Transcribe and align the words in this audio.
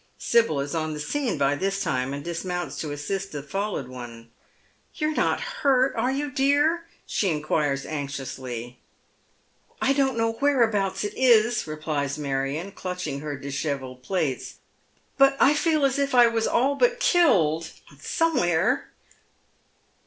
Sibyl 0.17 0.59
is 0.61 0.73
on 0.73 0.95
the 0.95 0.99
scene 0.99 1.37
by 1.37 1.53
this 1.53 1.83
time, 1.83 2.11
and 2.11 2.23
dismounts 2.23 2.75
to 2.79 2.91
assist 2.91 3.31
the 3.33 3.43
fallen 3.43 3.87
one." 3.91 4.31
You're 4.95 5.13
not 5.13 5.39
hurt, 5.61 5.95
are 5.95 6.11
you, 6.11 6.31
dear?" 6.31 6.85
she 7.05 7.29
inquires, 7.29 7.85
anxiously." 7.85 8.79
I 9.89 9.93
don't 9.93 10.17
know 10.17 10.31
whereabouts 10.39 11.03
it 11.03 11.13
is," 11.15 11.67
replies 11.67 12.17
Marion, 12.17 12.71
clutching 12.71 13.19
her 13.19 13.37
dishcTelled 13.37 14.01
plaits," 14.01 14.55
but 15.19 15.37
I 15.39 15.53
feel 15.53 15.85
as 15.85 15.99
if 15.99 16.15
I 16.15 16.25
was 16.25 16.47
all 16.47 16.73
but 16.73 16.99
killed— 16.99 17.69
somewhere." 18.01 18.89